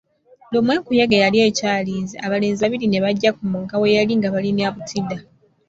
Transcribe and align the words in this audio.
Lumu 0.51 0.71
enkuyege 0.75 1.17
yali 1.23 1.37
eky'alinze, 1.47 2.15
abalenzi 2.25 2.59
babiri 2.63 2.85
ne 2.89 2.99
bajja 3.05 3.29
ku 3.37 3.43
mugga 3.51 3.75
we 3.81 3.95
yali 3.97 4.13
nga 4.17 4.29
balina 4.33 4.65
butidda. 4.75 5.17